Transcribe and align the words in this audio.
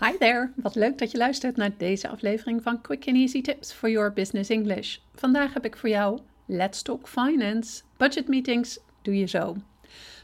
Hi 0.00 0.16
there, 0.18 0.52
wat 0.56 0.74
leuk 0.74 0.98
dat 0.98 1.10
je 1.10 1.18
luistert 1.18 1.56
naar 1.56 1.76
deze 1.76 2.08
aflevering 2.08 2.62
van 2.62 2.80
Quick 2.80 3.06
and 3.06 3.16
Easy 3.16 3.40
Tips 3.40 3.72
for 3.72 3.90
Your 3.90 4.12
Business 4.12 4.50
English. 4.50 4.98
Vandaag 5.14 5.54
heb 5.54 5.64
ik 5.64 5.76
voor 5.76 5.88
jou 5.88 6.20
Let's 6.46 6.82
Talk 6.82 7.08
Finance. 7.08 7.82
Budget 7.96 8.28
meetings 8.28 8.78
doe 9.02 9.18
je 9.18 9.26
zo. 9.26 9.56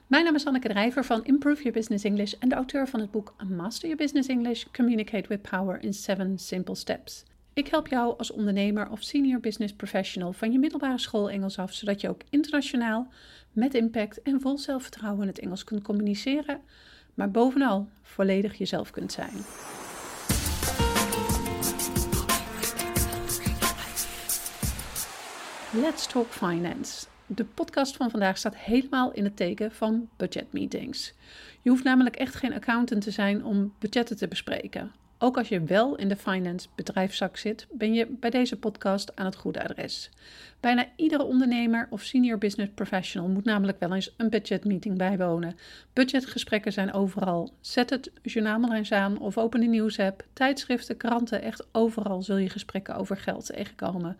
Mijn 0.06 0.24
naam 0.24 0.34
is 0.34 0.46
Anneke 0.46 0.68
Drijver 0.68 1.04
van 1.04 1.24
Improve 1.24 1.62
Your 1.62 1.72
Business 1.72 2.04
English 2.04 2.32
en 2.38 2.48
de 2.48 2.54
auteur 2.54 2.88
van 2.88 3.00
het 3.00 3.10
boek 3.10 3.34
Master 3.48 3.88
Your 3.88 3.96
Business 3.96 4.28
English: 4.28 4.64
Communicate 4.72 5.28
with 5.28 5.42
Power 5.42 5.82
in 5.82 5.94
7 5.94 6.38
Simple 6.38 6.74
Steps. 6.74 7.24
Ik 7.52 7.68
help 7.68 7.88
jou 7.88 8.18
als 8.18 8.30
ondernemer 8.30 8.90
of 8.90 9.02
senior 9.02 9.40
business 9.40 9.74
professional 9.74 10.32
van 10.32 10.52
je 10.52 10.58
middelbare 10.58 10.98
school 10.98 11.30
Engels 11.30 11.58
af, 11.58 11.72
zodat 11.72 12.00
je 12.00 12.08
ook 12.08 12.22
internationaal, 12.30 13.08
met 13.52 13.74
impact 13.74 14.22
en 14.22 14.40
vol 14.40 14.58
zelfvertrouwen 14.58 15.26
het 15.26 15.38
Engels 15.38 15.64
kunt 15.64 15.82
communiceren 15.82 16.60
maar 17.14 17.30
bovenal 17.30 17.88
volledig 18.02 18.58
jezelf 18.58 18.90
kunt 18.90 19.12
zijn. 19.12 19.44
Let's 25.82 26.06
Talk 26.06 26.30
Finance. 26.30 27.06
De 27.26 27.44
podcast 27.44 27.96
van 27.96 28.10
vandaag 28.10 28.38
staat 28.38 28.56
helemaal 28.56 29.12
in 29.12 29.24
het 29.24 29.36
teken 29.36 29.72
van 29.72 30.08
budgetmeetings. 30.16 31.14
Je 31.62 31.70
hoeft 31.70 31.84
namelijk 31.84 32.16
echt 32.16 32.34
geen 32.34 32.54
accountant 32.54 33.02
te 33.02 33.10
zijn 33.10 33.44
om 33.44 33.72
budgetten 33.78 34.16
te 34.16 34.28
bespreken. 34.28 34.92
Ook 35.24 35.36
als 35.36 35.48
je 35.48 35.64
wel 35.64 35.96
in 35.96 36.08
de 36.08 36.16
finance 36.16 36.68
bedrijfszak 36.74 37.36
zit, 37.36 37.66
ben 37.70 37.94
je 37.94 38.06
bij 38.20 38.30
deze 38.30 38.58
podcast 38.58 39.16
aan 39.16 39.24
het 39.24 39.36
goede 39.36 39.64
adres. 39.64 40.10
Bijna 40.60 40.86
iedere 40.96 41.22
ondernemer 41.22 41.86
of 41.90 42.02
senior 42.02 42.38
business 42.38 42.72
professional 42.74 43.28
moet 43.28 43.44
namelijk 43.44 43.78
wel 43.78 43.94
eens 43.94 44.14
een 44.16 44.30
budgetmeeting 44.30 44.98
bijwonen. 44.98 45.56
Budgetgesprekken 45.92 46.72
zijn 46.72 46.92
overal. 46.92 47.52
Zet 47.60 47.90
het 47.90 48.10
journaal 48.22 48.58
maar 48.58 48.76
eens 48.76 48.92
aan 48.92 49.18
of 49.18 49.38
open 49.38 49.60
de 49.60 49.66
nieuwsapp. 49.66 50.24
Tijdschriften, 50.32 50.96
kranten, 50.96 51.42
echt 51.42 51.66
overal 51.72 52.22
zul 52.22 52.36
je 52.36 52.50
gesprekken 52.50 52.96
over 52.96 53.16
geld 53.16 53.46
tegenkomen. 53.46 54.16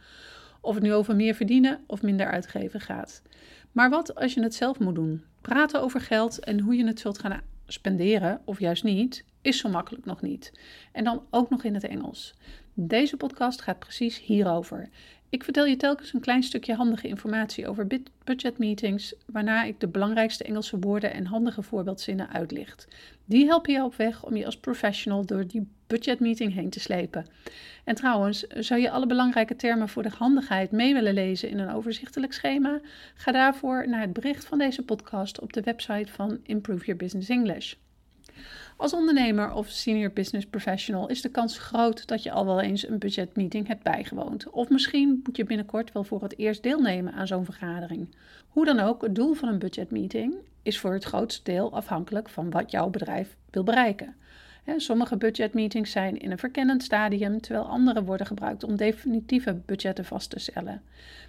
Of 0.64 0.74
het 0.74 0.82
nu 0.82 0.92
over 0.92 1.16
meer 1.16 1.34
verdienen 1.34 1.80
of 1.86 2.02
minder 2.02 2.26
uitgeven 2.26 2.80
gaat. 2.80 3.22
Maar 3.72 3.90
wat 3.90 4.14
als 4.14 4.34
je 4.34 4.42
het 4.42 4.54
zelf 4.54 4.78
moet 4.78 4.94
doen? 4.94 5.24
Praten 5.40 5.82
over 5.82 6.00
geld 6.00 6.38
en 6.38 6.60
hoe 6.60 6.76
je 6.76 6.86
het 6.86 7.00
zult 7.00 7.18
gaan 7.18 7.40
spenderen, 7.66 8.40
of 8.44 8.60
juist 8.60 8.84
niet, 8.84 9.24
is 9.42 9.58
zo 9.58 9.68
makkelijk 9.68 10.04
nog 10.04 10.20
niet. 10.20 10.52
En 10.92 11.04
dan 11.04 11.22
ook 11.30 11.50
nog 11.50 11.64
in 11.64 11.74
het 11.74 11.84
Engels. 11.84 12.34
Deze 12.74 13.16
podcast 13.16 13.60
gaat 13.60 13.78
precies 13.78 14.20
hierover. 14.20 14.88
Ik 15.34 15.44
vertel 15.44 15.64
je 15.64 15.76
telkens 15.76 16.12
een 16.12 16.20
klein 16.20 16.42
stukje 16.42 16.74
handige 16.74 17.08
informatie 17.08 17.68
over 17.68 17.86
budgetmeetings, 18.24 19.14
waarna 19.26 19.64
ik 19.64 19.80
de 19.80 19.88
belangrijkste 19.88 20.44
Engelse 20.44 20.78
woorden 20.78 21.12
en 21.12 21.26
handige 21.26 21.62
voorbeeldzinnen 21.62 22.28
uitlicht. 22.28 22.88
Die 23.24 23.46
helpen 23.46 23.72
je 23.72 23.84
op 23.84 23.94
weg 23.94 24.24
om 24.24 24.36
je 24.36 24.44
als 24.46 24.56
professional 24.56 25.26
door 25.26 25.46
die 25.46 25.68
budgetmeeting 25.86 26.54
heen 26.54 26.70
te 26.70 26.80
slepen. 26.80 27.26
En 27.84 27.94
trouwens, 27.94 28.40
zou 28.40 28.80
je 28.80 28.90
alle 28.90 29.06
belangrijke 29.06 29.56
termen 29.56 29.88
voor 29.88 30.02
de 30.02 30.12
handigheid 30.18 30.70
mee 30.70 30.94
willen 30.94 31.14
lezen 31.14 31.48
in 31.48 31.58
een 31.58 31.74
overzichtelijk 31.74 32.32
schema? 32.32 32.80
Ga 33.14 33.32
daarvoor 33.32 33.88
naar 33.88 34.00
het 34.00 34.12
bericht 34.12 34.44
van 34.44 34.58
deze 34.58 34.82
podcast 34.82 35.40
op 35.40 35.52
de 35.52 35.60
website 35.60 36.12
van 36.12 36.38
Improve 36.42 36.84
Your 36.84 37.00
Business 37.00 37.28
English. 37.28 37.74
Als 38.84 38.92
ondernemer 38.92 39.52
of 39.52 39.68
senior 39.68 40.10
business 40.10 40.46
professional 40.46 41.08
is 41.08 41.22
de 41.22 41.28
kans 41.28 41.58
groot 41.58 42.06
dat 42.06 42.22
je 42.22 42.30
al 42.30 42.46
wel 42.46 42.60
eens 42.60 42.88
een 42.88 42.98
budgetmeeting 42.98 43.66
hebt 43.66 43.82
bijgewoond. 43.82 44.50
Of 44.50 44.68
misschien 44.68 45.20
moet 45.24 45.36
je 45.36 45.44
binnenkort 45.44 45.92
wel 45.92 46.04
voor 46.04 46.22
het 46.22 46.38
eerst 46.38 46.62
deelnemen 46.62 47.12
aan 47.12 47.26
zo'n 47.26 47.44
vergadering. 47.44 48.14
Hoe 48.48 48.64
dan 48.64 48.80
ook, 48.80 49.02
het 49.02 49.14
doel 49.14 49.34
van 49.34 49.48
een 49.48 49.58
budgetmeeting 49.58 50.34
is 50.62 50.78
voor 50.78 50.92
het 50.92 51.04
grootste 51.04 51.42
deel 51.42 51.72
afhankelijk 51.72 52.28
van 52.28 52.50
wat 52.50 52.70
jouw 52.70 52.88
bedrijf 52.88 53.36
wil 53.50 53.64
bereiken. 53.64 54.14
Sommige 54.76 55.16
budgetmeetings 55.16 55.90
zijn 55.90 56.18
in 56.18 56.30
een 56.30 56.38
verkennend 56.38 56.82
stadium, 56.82 57.40
terwijl 57.40 57.64
andere 57.66 58.04
worden 58.04 58.26
gebruikt 58.26 58.64
om 58.64 58.76
definitieve 58.76 59.54
budgetten 59.66 60.04
vast 60.04 60.30
te 60.30 60.38
stellen. 60.38 60.82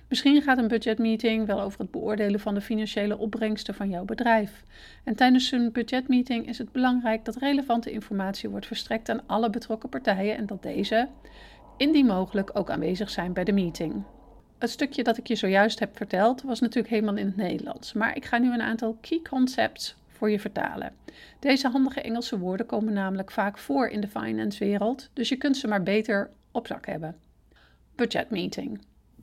Misschien 0.08 0.41
gaat 0.41 0.58
een 0.58 0.67
budgetmeeting 0.67 1.45
wel 1.45 1.61
over 1.61 1.80
het 1.80 1.91
beoordelen 1.91 2.40
van 2.40 2.53
de 2.53 2.62
financiële 2.62 3.18
opbrengsten 3.18 3.73
van 3.73 3.90
jouw 3.90 4.06
bedrijf. 4.06 4.63
En 5.03 5.16
tijdens 5.16 5.51
een 5.51 5.72
budgetmeeting 5.72 6.47
is 6.47 6.57
het 6.57 6.72
belangrijk 6.72 7.25
dat 7.25 7.35
relevante 7.35 7.91
informatie 7.91 8.50
wordt 8.50 8.68
verstrekt 8.68 9.09
aan 9.09 9.22
alle 9.25 9.50
betrokken 9.50 9.90
partijen 9.90 10.38
en 10.38 10.46
dat 10.46 10.63
deze, 10.63 11.07
indien 11.78 12.06
mogelijk, 12.06 12.50
ook 12.53 12.69
aanwezig 12.69 13.09
zijn 13.09 13.34
bij 13.34 13.44
de 13.44 13.53
meeting. 13.53 14.03
Het 14.57 14.69
stukje 14.69 15.03
dat 15.03 15.17
ik 15.17 15.28
je 15.28 15.35
zojuist 15.35 15.79
heb 15.79 15.97
verteld 15.97 16.41
was 16.41 16.59
natuurlijk 16.59 16.94
helemaal 16.94 17.17
in 17.17 17.25
het 17.25 17.35
Nederlands, 17.35 17.94
maar 17.94 18.16
ik 18.16 18.25
ga 18.25 18.38
nu 18.38 18.53
een 18.53 18.62
aantal 18.62 18.97
key 19.02 19.22
concepts 19.29 19.96
voor 20.16 20.31
je 20.31 20.40
vertalen. 20.40 20.94
Deze 21.40 21.70
handige 21.70 22.02
Engelse 22.02 22.40
woorden 22.40 22.66
komen 22.66 22.94
namelijk 22.94 23.31
vaak 23.31 23.58
voor 23.58 23.88
in 23.88 24.02
de 24.02 24.08
finance-wereld, 24.08 25.09
dus 25.14 25.30
je 25.30 25.36
kunt 25.36 25.58
ze 25.58 25.68
maar 25.68 25.84
beter 25.84 26.30
op 26.52 26.68
zak 26.68 26.86
hebben. 26.86 27.16
Budget 27.96 28.30
meeting. 28.30 28.81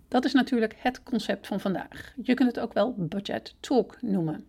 Dat 0.08 0.24
is 0.24 0.32
natuurlijk 0.32 0.74
het 0.78 1.02
concept 1.02 1.46
van 1.46 1.60
vandaag. 1.60 2.14
Je 2.22 2.34
kunt 2.34 2.48
het 2.48 2.60
ook 2.60 2.72
wel 2.72 2.94
budget 2.96 3.54
talk 3.60 4.02
noemen. 4.02 4.46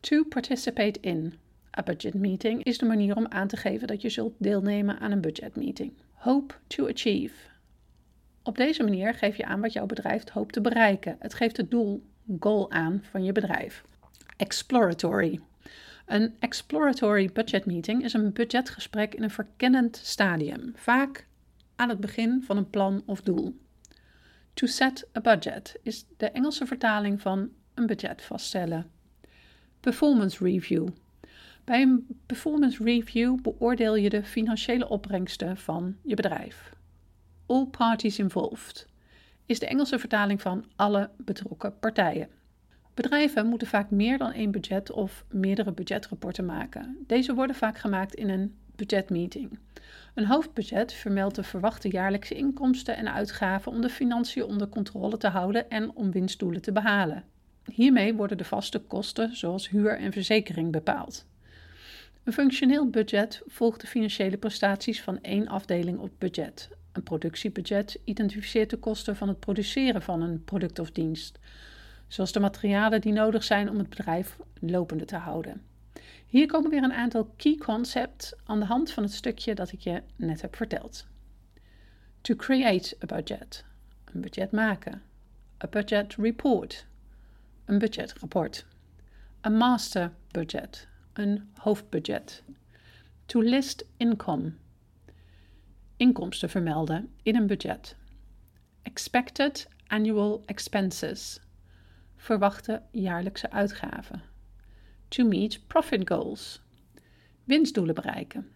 To 0.00 0.24
participate 0.24 1.00
in 1.00 1.34
a 1.78 1.82
budget 1.82 2.14
meeting 2.14 2.64
is 2.64 2.78
de 2.78 2.86
manier 2.86 3.16
om 3.16 3.26
aan 3.28 3.48
te 3.48 3.56
geven 3.56 3.86
dat 3.86 4.02
je 4.02 4.08
zult 4.08 4.34
deelnemen 4.38 4.98
aan 4.98 5.10
een 5.10 5.20
budget 5.20 5.56
meeting. 5.56 5.92
Hope 6.12 6.54
to 6.66 6.88
achieve. 6.88 7.48
Op 8.42 8.56
deze 8.56 8.82
manier 8.82 9.14
geef 9.14 9.36
je 9.36 9.44
aan 9.44 9.60
wat 9.60 9.72
jouw 9.72 9.86
bedrijf 9.86 10.28
hoopt 10.28 10.52
te 10.52 10.60
bereiken. 10.60 11.16
Het 11.18 11.34
geeft 11.34 11.56
het 11.56 11.70
doel, 11.70 12.02
goal 12.40 12.70
aan 12.70 13.00
van 13.02 13.24
je 13.24 13.32
bedrijf. 13.32 13.84
Exploratory. 14.40 15.40
Een 16.06 16.34
exploratory 16.38 17.30
budget 17.32 17.66
meeting 17.66 18.04
is 18.04 18.12
een 18.12 18.32
budgetgesprek 18.32 19.14
in 19.14 19.22
een 19.22 19.30
verkennend 19.30 19.96
stadium, 19.96 20.72
vaak 20.74 21.26
aan 21.76 21.88
het 21.88 22.00
begin 22.00 22.42
van 22.42 22.56
een 22.56 22.70
plan 22.70 23.02
of 23.06 23.20
doel. 23.20 23.60
To 24.54 24.66
set 24.66 25.08
a 25.16 25.20
budget 25.20 25.78
is 25.82 26.06
de 26.16 26.30
Engelse 26.30 26.66
vertaling 26.66 27.20
van 27.20 27.50
een 27.74 27.86
budget 27.86 28.22
vaststellen. 28.22 28.90
Performance 29.80 30.44
review. 30.44 30.88
Bij 31.64 31.82
een 31.82 32.06
performance 32.26 32.84
review 32.84 33.40
beoordeel 33.40 33.96
je 33.96 34.08
de 34.08 34.24
financiële 34.24 34.88
opbrengsten 34.88 35.56
van 35.56 35.96
je 36.02 36.14
bedrijf. 36.14 36.74
All 37.46 37.66
parties 37.66 38.18
involved 38.18 38.86
is 39.46 39.58
de 39.58 39.66
Engelse 39.66 39.98
vertaling 39.98 40.40
van 40.42 40.64
alle 40.76 41.10
betrokken 41.16 41.78
partijen. 41.78 42.39
Bedrijven 43.00 43.46
moeten 43.46 43.68
vaak 43.68 43.90
meer 43.90 44.18
dan 44.18 44.32
één 44.32 44.50
budget 44.50 44.90
of 44.90 45.24
meerdere 45.30 45.72
budgetrapporten 45.72 46.44
maken. 46.44 46.96
Deze 47.06 47.34
worden 47.34 47.56
vaak 47.56 47.78
gemaakt 47.78 48.14
in 48.14 48.28
een 48.28 48.54
budgetmeeting. 48.76 49.58
Een 50.14 50.26
hoofdbudget 50.26 50.92
vermeldt 50.92 51.34
de 51.34 51.42
verwachte 51.42 51.88
jaarlijkse 51.88 52.34
inkomsten 52.34 52.96
en 52.96 53.12
uitgaven 53.12 53.72
om 53.72 53.80
de 53.80 53.88
financiën 53.88 54.44
onder 54.44 54.68
controle 54.68 55.16
te 55.16 55.28
houden 55.28 55.70
en 55.70 55.94
om 55.94 56.10
winstdoelen 56.10 56.62
te 56.62 56.72
behalen. 56.72 57.24
Hiermee 57.72 58.14
worden 58.14 58.38
de 58.38 58.44
vaste 58.44 58.78
kosten, 58.78 59.36
zoals 59.36 59.68
huur 59.68 59.98
en 59.98 60.12
verzekering, 60.12 60.72
bepaald. 60.72 61.26
Een 62.24 62.32
functioneel 62.32 62.90
budget 62.90 63.42
volgt 63.46 63.80
de 63.80 63.86
financiële 63.86 64.36
prestaties 64.36 65.02
van 65.02 65.18
één 65.22 65.48
afdeling 65.48 65.98
op 65.98 66.10
budget. 66.18 66.68
Een 66.92 67.02
productiebudget 67.02 67.98
identificeert 68.04 68.70
de 68.70 68.76
kosten 68.76 69.16
van 69.16 69.28
het 69.28 69.40
produceren 69.40 70.02
van 70.02 70.22
een 70.22 70.44
product 70.44 70.78
of 70.78 70.90
dienst 70.90 71.38
zoals 72.10 72.32
de 72.32 72.40
materialen 72.40 73.00
die 73.00 73.12
nodig 73.12 73.44
zijn 73.44 73.70
om 73.70 73.78
het 73.78 73.88
bedrijf 73.88 74.38
lopende 74.60 75.04
te 75.04 75.16
houden. 75.16 75.62
Hier 76.26 76.46
komen 76.46 76.70
weer 76.70 76.82
een 76.82 76.92
aantal 76.92 77.24
key 77.36 77.56
concepts 77.56 78.32
aan 78.44 78.60
de 78.60 78.66
hand 78.66 78.90
van 78.90 79.02
het 79.02 79.12
stukje 79.12 79.54
dat 79.54 79.72
ik 79.72 79.80
je 79.80 80.02
net 80.16 80.40
heb 80.40 80.56
verteld. 80.56 81.06
To 82.20 82.34
create 82.34 82.96
a 83.02 83.06
budget. 83.06 83.64
Een 84.04 84.20
budget 84.20 84.50
maken. 84.50 85.02
A 85.64 85.68
budget 85.68 86.14
report. 86.14 86.86
Een 87.64 87.78
budgetrapport. 87.78 88.66
A 89.46 89.48
master 89.48 90.12
budget. 90.30 90.88
Een 91.12 91.50
hoofdbudget. 91.54 92.42
To 93.26 93.40
list 93.40 93.86
income. 93.96 94.52
Inkomsten 95.96 96.50
vermelden 96.50 97.10
in 97.22 97.36
een 97.36 97.46
budget. 97.46 97.96
Expected 98.82 99.68
annual 99.86 100.42
expenses 100.46 101.40
verwachte 102.20 102.82
jaarlijkse 102.90 103.50
uitgaven. 103.50 104.22
To 105.08 105.24
meet 105.24 105.66
profit 105.66 106.08
goals. 106.08 106.60
Winstdoelen 107.44 107.94
bereiken. 107.94 108.48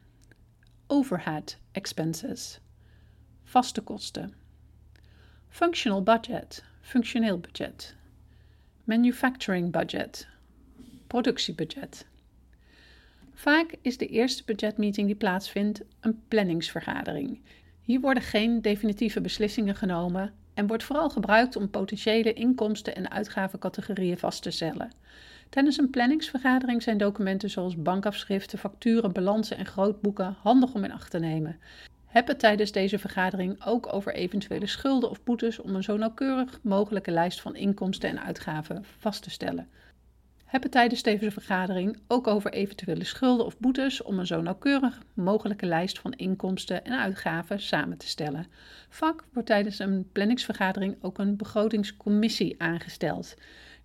Overhead 0.86 1.58
expenses. 1.72 2.60
Vaste 3.42 3.80
kosten. 3.80 4.34
Functional 5.48 6.02
budget. 6.02 6.64
Functioneel 6.80 7.38
budget. 7.38 7.96
Manufacturing 8.84 9.72
budget. 9.72 10.28
Productiebudget. 11.06 12.06
Vaak 13.34 13.74
is 13.82 13.98
de 13.98 14.06
eerste 14.06 14.44
budgetmeeting 14.44 15.06
die 15.06 15.16
plaatsvindt 15.16 15.82
een 16.00 16.22
planningsvergadering. 16.28 17.40
Hier 17.80 18.00
worden 18.00 18.22
geen 18.22 18.62
definitieve 18.62 19.20
beslissingen 19.20 19.74
genomen 19.76 20.34
en 20.54 20.66
wordt 20.66 20.84
vooral 20.84 21.10
gebruikt 21.10 21.56
om 21.56 21.70
potentiële 21.70 22.32
inkomsten- 22.32 22.96
en 22.96 23.10
uitgavencategorieën 23.10 24.18
vast 24.18 24.42
te 24.42 24.50
stellen. 24.50 24.90
Tijdens 25.48 25.78
een 25.78 25.90
planningsvergadering 25.90 26.82
zijn 26.82 26.98
documenten 26.98 27.50
zoals 27.50 27.76
bankafschriften, 27.76 28.58
facturen, 28.58 29.12
balansen 29.12 29.56
en 29.56 29.66
grootboeken 29.66 30.36
handig 30.42 30.74
om 30.74 30.84
in 30.84 30.92
acht 30.92 31.10
te 31.10 31.18
nemen. 31.18 31.58
Heb 32.06 32.26
het 32.26 32.38
tijdens 32.38 32.72
deze 32.72 32.98
vergadering 32.98 33.64
ook 33.64 33.92
over 33.92 34.14
eventuele 34.14 34.66
schulden 34.66 35.10
of 35.10 35.22
boetes 35.24 35.60
om 35.60 35.74
een 35.74 35.82
zo 35.82 35.96
nauwkeurig 35.96 36.58
mogelijke 36.62 37.10
lijst 37.10 37.40
van 37.40 37.56
inkomsten 37.56 38.10
en 38.10 38.20
uitgaven 38.20 38.84
vast 38.98 39.22
te 39.22 39.30
stellen. 39.30 39.68
Heb 40.54 40.62
het 40.62 40.72
tijdens 40.72 41.02
deze 41.02 41.30
vergadering 41.30 41.98
ook 42.08 42.26
over 42.26 42.52
eventuele 42.52 43.04
schulden 43.04 43.46
of 43.46 43.58
boetes 43.58 44.02
om 44.02 44.18
een 44.18 44.26
zo 44.26 44.40
nauwkeurig 44.40 45.02
mogelijke 45.14 45.66
lijst 45.66 45.98
van 45.98 46.12
inkomsten 46.12 46.84
en 46.84 46.98
uitgaven 46.98 47.60
samen 47.60 47.98
te 47.98 48.08
stellen. 48.08 48.46
Vak 48.88 49.24
wordt 49.32 49.48
tijdens 49.48 49.78
een 49.78 50.08
planningsvergadering 50.12 50.96
ook 51.00 51.18
een 51.18 51.36
begrotingscommissie 51.36 52.62
aangesteld. 52.62 53.34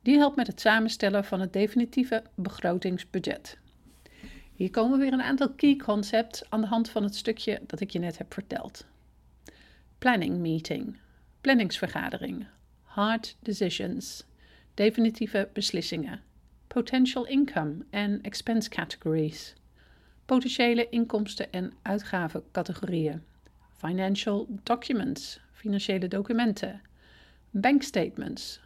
Die 0.02 0.18
helpt 0.18 0.36
met 0.36 0.48
het 0.48 0.62
samenstellen 0.62 1.26
van 1.26 1.40
het 1.40 1.54
definitieve 1.54 2.24
begrotingsbudget. 2.36 3.58
Hier 4.54 4.70
komen 4.70 5.00
weer 5.00 5.14
een 5.14 5.22
aantal 5.22 5.54
key 5.54 5.76
concepts 5.76 6.50
aan 6.50 6.62
de 6.62 6.68
hand 6.68 6.90
van 6.90 7.04
het 7.04 7.16
stukje 7.16 7.62
dat 7.68 7.80
ik 7.80 7.90
je 7.90 8.00
net 8.00 8.18
heb 8.18 8.34
verteld. 8.34 8.86
Planning 9.98 10.38
meeting, 10.38 10.98
planningsvergadering, 11.42 12.48
hard 12.82 13.38
decisions, 13.40 14.26
definitieve 14.74 15.50
beslissingen, 15.54 16.28
potential 16.70 17.26
income 17.26 17.86
en 17.90 18.22
expense 18.22 18.70
categories, 18.70 19.54
potentiële 20.26 20.88
inkomsten- 20.90 21.52
en 21.52 21.74
uitgavencategorieën, 21.82 23.24
financial 23.78 24.48
documents, 24.64 25.40
financiële 25.52 26.08
documenten, 26.08 26.82
bank 27.52 27.82
statements, 27.84 28.60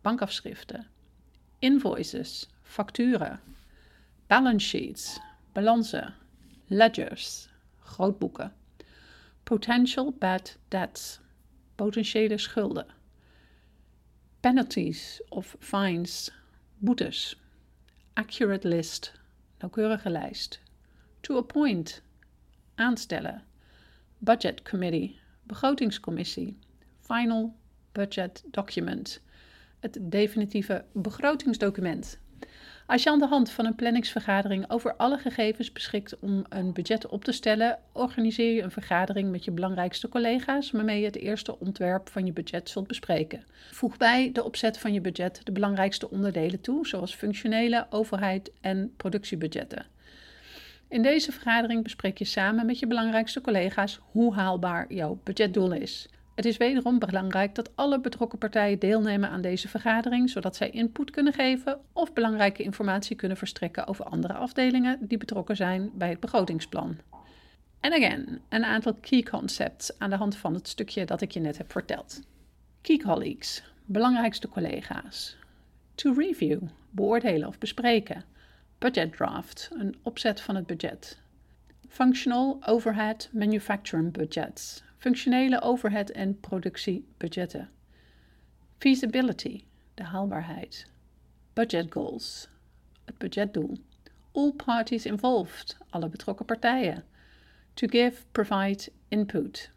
bankafschriften, 0.00 0.86
invoices, 1.58 2.48
facturen, 2.62 3.40
balance 4.26 4.66
sheets, 4.66 5.20
balansen, 5.52 6.14
ledgers, 6.66 7.48
grootboeken, 7.78 8.52
potential 9.42 10.14
bad 10.18 10.56
debts, 10.68 11.20
potentiële 11.74 12.38
schulden, 12.38 12.86
penalties 14.40 15.20
of 15.28 15.56
fines, 15.58 16.30
boetes, 16.78 17.40
accurate 18.12 18.68
list, 18.68 19.12
nauwkeurige 19.58 20.10
lijst, 20.10 20.60
to 21.20 21.36
appoint, 21.36 22.02
aanstellen, 22.74 23.42
budget 24.18 24.62
committee, 24.62 25.18
begrotingscommissie, 25.42 26.58
final 27.00 27.56
budget 27.92 28.42
document, 28.50 29.20
het 29.80 29.98
definitieve 30.00 30.84
begrotingsdocument. 30.92 32.18
Als 32.86 33.02
je 33.02 33.10
aan 33.10 33.18
de 33.18 33.26
hand 33.26 33.50
van 33.50 33.66
een 33.66 33.74
planningsvergadering 33.74 34.70
over 34.70 34.96
alle 34.96 35.18
gegevens 35.18 35.72
beschikt 35.72 36.18
om 36.18 36.44
een 36.48 36.72
budget 36.72 37.06
op 37.06 37.24
te 37.24 37.32
stellen, 37.32 37.78
organiseer 37.92 38.54
je 38.54 38.62
een 38.62 38.70
vergadering 38.70 39.30
met 39.30 39.44
je 39.44 39.50
belangrijkste 39.50 40.08
collega's 40.08 40.70
waarmee 40.70 41.00
je 41.00 41.06
het 41.06 41.16
eerste 41.16 41.58
ontwerp 41.58 42.08
van 42.08 42.26
je 42.26 42.32
budget 42.32 42.68
zult 42.68 42.86
bespreken. 42.86 43.44
Voeg 43.70 43.96
bij 43.96 44.30
de 44.32 44.44
opzet 44.44 44.78
van 44.78 44.92
je 44.92 45.00
budget 45.00 45.40
de 45.44 45.52
belangrijkste 45.52 46.10
onderdelen 46.10 46.60
toe, 46.60 46.86
zoals 46.86 47.14
functionele, 47.14 47.86
overheid 47.90 48.50
en 48.60 48.92
productiebudgetten. 48.96 49.86
In 50.88 51.02
deze 51.02 51.32
vergadering 51.32 51.82
bespreek 51.82 52.18
je 52.18 52.24
samen 52.24 52.66
met 52.66 52.78
je 52.78 52.86
belangrijkste 52.86 53.40
collega's 53.40 54.00
hoe 54.10 54.34
haalbaar 54.34 54.92
jouw 54.92 55.20
budgetdoel 55.24 55.72
is. 55.72 56.08
Het 56.36 56.44
is 56.44 56.56
wederom 56.56 56.98
belangrijk 56.98 57.54
dat 57.54 57.76
alle 57.76 58.00
betrokken 58.00 58.38
partijen 58.38 58.78
deelnemen 58.78 59.30
aan 59.30 59.40
deze 59.40 59.68
vergadering, 59.68 60.30
zodat 60.30 60.56
zij 60.56 60.70
input 60.70 61.10
kunnen 61.10 61.32
geven 61.32 61.80
of 61.92 62.12
belangrijke 62.12 62.62
informatie 62.62 63.16
kunnen 63.16 63.36
verstrekken 63.36 63.86
over 63.86 64.04
andere 64.04 64.32
afdelingen 64.32 64.98
die 65.00 65.18
betrokken 65.18 65.56
zijn 65.56 65.90
bij 65.94 66.08
het 66.08 66.20
begrotingsplan. 66.20 66.96
En 67.80 67.92
again, 67.92 68.40
een 68.48 68.64
aantal 68.64 68.94
key 68.94 69.22
concepts 69.22 69.98
aan 69.98 70.10
de 70.10 70.16
hand 70.16 70.36
van 70.36 70.54
het 70.54 70.68
stukje 70.68 71.04
dat 71.04 71.20
ik 71.20 71.30
je 71.30 71.40
net 71.40 71.58
heb 71.58 71.72
verteld. 71.72 72.20
Key 72.80 72.96
colleagues, 72.96 73.62
belangrijkste 73.84 74.48
collega's. 74.48 75.36
To 75.94 76.12
review, 76.12 76.62
beoordelen 76.90 77.48
of 77.48 77.58
bespreken. 77.58 78.24
Budget 78.78 79.12
draft, 79.12 79.70
een 79.72 79.96
opzet 80.02 80.40
van 80.40 80.54
het 80.54 80.66
budget. 80.66 81.18
Functional 81.88 82.58
overhead 82.66 83.28
manufacturing 83.32 84.12
budgets, 84.12 84.82
functionele 85.06 85.60
overhead- 85.62 86.10
en 86.10 86.40
productiebudgetten. 86.40 87.68
Feasibility, 88.78 89.64
de 89.94 90.02
haalbaarheid. 90.02 90.86
Budget 91.52 91.92
goals, 91.92 92.48
het 93.04 93.18
budgetdoel. 93.18 93.78
All 94.32 94.52
parties 94.52 95.06
involved, 95.06 95.76
alle 95.90 96.08
betrokken 96.08 96.46
partijen. 96.46 97.04
To 97.74 97.86
give, 97.86 98.22
provide, 98.32 98.88
input. 99.08 99.70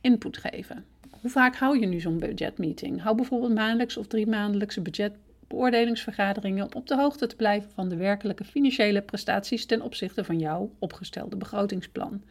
Input 0.00 0.36
geven. 0.36 0.84
Hoe 1.20 1.30
vaak 1.30 1.56
hou 1.56 1.80
je 1.80 1.86
nu 1.86 2.00
zo'n 2.00 2.18
budgetmeeting? 2.18 3.02
Hou 3.02 3.16
bijvoorbeeld 3.16 3.54
maandelijks 3.54 3.96
of 3.96 4.06
drie 4.06 4.26
maandelijkse 4.26 4.80
budgetbeoordelingsvergaderingen 4.80 6.64
om 6.64 6.72
op 6.72 6.86
de 6.86 6.96
hoogte 6.96 7.26
te 7.26 7.36
blijven 7.36 7.70
van 7.70 7.88
de 7.88 7.96
werkelijke 7.96 8.44
financiële 8.44 9.02
prestaties 9.02 9.66
ten 9.66 9.82
opzichte 9.82 10.24
van 10.24 10.38
jouw 10.38 10.70
opgestelde 10.78 11.36
begrotingsplan. 11.36 12.22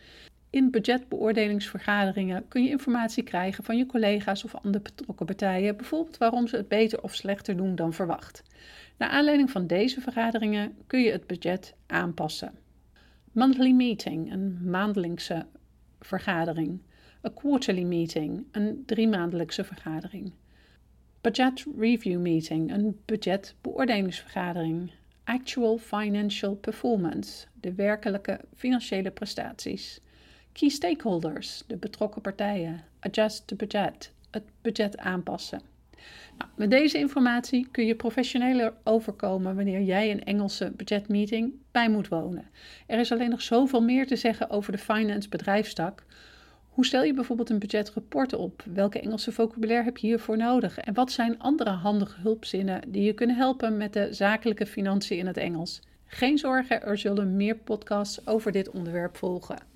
In 0.56 0.72
budgetbeoordelingsvergaderingen 0.72 2.48
kun 2.48 2.64
je 2.64 2.70
informatie 2.70 3.24
krijgen 3.24 3.64
van 3.64 3.78
je 3.78 3.86
collega's 3.86 4.44
of 4.44 4.56
andere 4.56 4.84
betrokken 4.84 5.26
partijen, 5.26 5.78
bijvoorbeeld 5.78 6.18
waarom 6.18 6.48
ze 6.48 6.56
het 6.56 6.68
beter 6.68 7.02
of 7.02 7.16
slechter 7.16 7.58
doen 7.58 7.76
dan 7.76 7.94
verwacht. 7.94 8.44
Naar 8.98 9.10
aanleiding 9.10 9.52
van 9.52 9.68
deze 9.68 10.02
vergaderingen 10.02 10.76
kun 10.88 11.02
je 11.02 11.12
het 11.12 11.28
budget 11.28 11.76
aanpassen. 11.88 12.54
Monthly 13.32 13.72
meeting, 13.72 14.32
een 14.32 14.70
maandelijkse 14.70 15.46
vergadering. 16.00 16.82
A 17.26 17.30
quarterly 17.30 17.84
meeting, 17.84 18.46
een 18.52 18.84
driemaandelijkse 18.86 19.64
vergadering. 19.64 20.32
Budget 21.22 21.66
review 21.78 22.20
meeting, 22.20 22.72
een 22.72 23.00
budgetbeoordelingsvergadering. 23.06 24.92
Actual 25.24 25.78
financial 25.78 26.56
performance, 26.56 27.48
de 27.60 27.74
werkelijke 27.74 28.40
financiële 28.54 29.12
prestaties. 29.12 30.04
Key 30.60 30.70
stakeholders, 30.70 31.64
de 31.68 31.78
betrokken 31.78 32.22
partijen. 32.22 32.84
Adjust 33.00 33.48
the 33.48 33.56
budget, 33.56 34.12
het 34.32 34.44
budget 34.62 34.98
aanpassen. 34.98 35.62
Nou, 36.38 36.50
met 36.56 36.72
deze 36.72 36.98
informatie 36.98 37.68
kun 37.72 37.86
je 37.86 37.96
professioneler 37.96 38.74
overkomen 38.84 39.56
wanneer 39.56 39.82
jij 39.82 40.12
een 40.12 40.24
Engelse 40.24 40.72
budgetmeeting 40.76 41.54
bij 41.72 41.90
moet 41.90 42.08
wonen. 42.08 42.50
Er 42.88 43.00
is 43.00 43.12
alleen 43.12 43.30
nog 43.30 43.42
zoveel 43.42 43.82
meer 43.82 44.08
te 44.08 44.16
zeggen 44.16 44.50
over 44.50 44.72
de 44.72 44.78
finance 44.78 45.30
bedrijfstak. 45.30 46.04
Hoe 46.70 46.86
stel 46.86 47.04
je 47.04 47.14
bijvoorbeeld 47.14 47.50
een 47.50 47.60
budgetrapport 47.60 48.34
op? 48.34 48.64
Welke 48.74 49.00
Engelse 49.00 49.32
vocabulaire 49.32 49.86
heb 49.86 49.98
je 49.98 50.08
hiervoor 50.08 50.38
nodig? 50.38 50.78
En 50.78 50.94
wat 50.94 51.12
zijn 51.12 51.40
andere 51.40 51.70
handige 51.70 52.22
hulpzinnen 52.22 52.82
die 52.92 53.04
je 53.04 53.14
kunnen 53.14 53.36
helpen 53.36 53.78
met 53.78 53.94
de 53.94 54.14
zakelijke 54.14 54.66
financiën 54.66 55.18
in 55.18 55.28
het 55.28 55.38
Engels? 55.38 55.82
Geen 56.06 56.38
zorgen, 56.38 56.84
er 56.84 56.98
zullen 56.98 57.36
meer 57.36 57.56
podcasts 57.56 58.28
over 58.28 58.52
dit 58.52 58.70
onderwerp 58.70 59.18
volgen. 59.18 59.74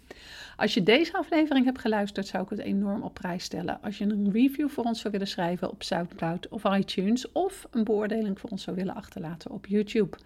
Als 0.59 0.73
je 0.73 0.83
deze 0.83 1.13
aflevering 1.13 1.65
hebt 1.65 1.79
geluisterd, 1.79 2.27
zou 2.27 2.43
ik 2.43 2.49
het 2.49 2.59
enorm 2.59 3.01
op 3.01 3.13
prijs 3.13 3.43
stellen. 3.43 3.81
Als 3.81 3.97
je 3.97 4.03
een 4.03 4.31
review 4.31 4.69
voor 4.69 4.83
ons 4.83 4.99
zou 4.99 5.11
willen 5.11 5.27
schrijven 5.27 5.69
op 5.69 5.83
SoundCloud 5.83 6.47
of 6.47 6.63
iTunes, 6.63 7.31
of 7.31 7.67
een 7.71 7.83
beoordeling 7.83 8.39
voor 8.39 8.49
ons 8.49 8.63
zou 8.63 8.75
willen 8.75 8.95
achterlaten 8.95 9.51
op 9.51 9.65
YouTube. 9.65 10.17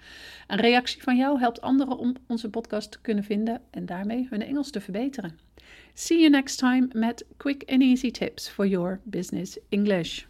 Een 0.48 0.58
reactie 0.58 1.04
van 1.04 1.18
jou 1.18 1.40
helpt 1.40 1.62
anderen 1.62 1.98
om 1.98 2.16
onze 2.28 2.50
podcast 2.50 2.92
te 2.92 3.02
kunnen 3.02 3.24
vinden 3.24 3.62
en 3.70 3.86
daarmee 3.86 4.28
hun 4.30 4.42
Engels 4.42 4.72
te 4.72 4.82
verbeteren. 4.82 5.40
See 5.94 6.20
you 6.20 6.30
next 6.30 6.58
time 6.58 6.88
met 6.94 7.26
quick 7.38 7.64
and 7.72 7.82
easy 7.82 8.12
tips 8.12 8.50
for 8.50 8.68
your 8.68 9.00
business 9.04 9.58
English. 9.70 10.24